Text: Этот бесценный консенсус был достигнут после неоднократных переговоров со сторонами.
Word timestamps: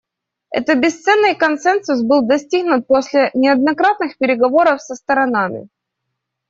Этот 0.49 0.79
бесценный 0.79 1.35
консенсус 1.35 2.01
был 2.01 2.25
достигнут 2.25 2.87
после 2.87 3.29
неоднократных 3.35 4.17
переговоров 4.17 4.81
со 4.81 4.95
сторонами. 4.95 5.69